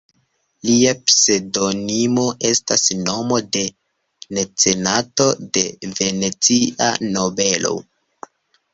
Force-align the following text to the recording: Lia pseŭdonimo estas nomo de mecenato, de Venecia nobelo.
Lia 0.67 0.93
pseŭdonimo 1.09 2.23
estas 2.53 2.87
nomo 3.03 3.39
de 3.59 3.63
mecenato, 4.39 5.31
de 5.59 5.67
Venecia 6.01 6.93
nobelo. 7.17 7.79